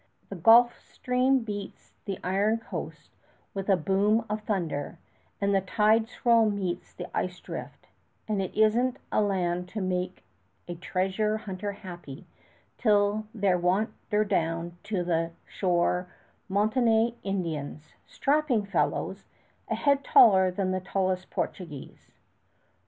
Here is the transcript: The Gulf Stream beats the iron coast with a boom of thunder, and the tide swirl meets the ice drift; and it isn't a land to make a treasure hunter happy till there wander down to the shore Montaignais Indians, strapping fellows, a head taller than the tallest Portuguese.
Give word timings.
The 0.29 0.35
Gulf 0.35 0.79
Stream 0.79 1.43
beats 1.43 1.93
the 2.05 2.17
iron 2.23 2.57
coast 2.57 3.11
with 3.53 3.69
a 3.69 3.77
boom 3.77 4.25
of 4.31 4.41
thunder, 4.41 4.97
and 5.39 5.53
the 5.53 5.61
tide 5.61 6.07
swirl 6.09 6.49
meets 6.49 6.91
the 6.91 7.05
ice 7.15 7.39
drift; 7.39 7.85
and 8.27 8.41
it 8.41 8.51
isn't 8.57 8.97
a 9.11 9.21
land 9.21 9.69
to 9.69 9.79
make 9.79 10.23
a 10.67 10.73
treasure 10.73 11.37
hunter 11.37 11.73
happy 11.73 12.25
till 12.79 13.27
there 13.31 13.59
wander 13.59 14.25
down 14.27 14.75
to 14.85 15.03
the 15.03 15.33
shore 15.45 16.07
Montaignais 16.49 17.13
Indians, 17.21 17.93
strapping 18.07 18.65
fellows, 18.65 19.25
a 19.69 19.75
head 19.75 20.03
taller 20.03 20.49
than 20.49 20.71
the 20.71 20.81
tallest 20.81 21.29
Portuguese. 21.29 22.11